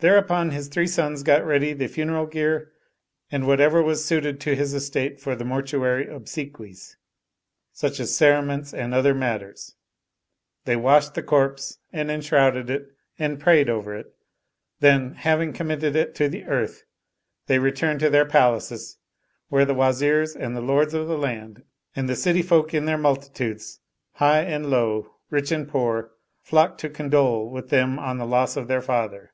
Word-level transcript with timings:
Thereupon 0.00 0.50
his 0.50 0.68
three 0.68 0.88
sons 0.88 1.22
got 1.22 1.42
ready 1.42 1.72
the 1.72 1.86
funeral 1.86 2.26
gear 2.26 2.70
and 3.32 3.46
whatever 3.46 3.82
was 3.82 4.04
suited 4.04 4.40
to 4.42 4.54
his 4.54 4.74
estate 4.74 5.18
for 5.22 5.34
the 5.34 5.42
mortuary 5.42 6.06
obsequies 6.06 6.98
such 7.72 7.98
as 7.98 8.14
cere 8.14 8.42
ments 8.42 8.74
and 8.74 8.92
other 8.92 9.14
matters: 9.14 9.74
they 10.66 10.76
washed 10.76 11.14
the 11.14 11.22
corpse 11.22 11.78
and 11.94 12.10
en 12.10 12.20
shrouded 12.20 12.68
it 12.68 12.90
and 13.18 13.40
prayed 13.40 13.70
over 13.70 13.96
it: 13.96 14.14
then, 14.80 15.14
having 15.14 15.54
committed 15.54 15.96
it 15.96 16.14
to 16.16 16.28
the 16.28 16.44
earth 16.44 16.82
they 17.46 17.58
returned 17.58 18.00
to 18.00 18.10
their 18.10 18.26
palaces 18.26 18.98
where 19.48 19.64
the 19.64 19.74
Wazirs 19.74 20.36
and 20.36 20.54
the 20.54 20.60
Lords 20.60 20.92
of 20.92 21.08
the 21.08 21.16
Land 21.16 21.62
and 21.96 22.06
the 22.06 22.16
city 22.16 22.42
folk 22.42 22.74
in 22.74 22.84
their 22.84 22.98
multi 22.98 23.30
tudes, 23.32 23.80
high 24.16 24.42
and 24.42 24.68
low, 24.68 25.14
rich 25.30 25.50
and 25.50 25.66
poor, 25.66 26.10
flocked 26.42 26.80
to 26.80 26.90
condole 26.90 27.48
with 27.48 27.70
them 27.70 27.98
on 27.98 28.18
the 28.18 28.26
loss 28.26 28.58
of 28.58 28.68
their 28.68 28.82
father. 28.82 29.32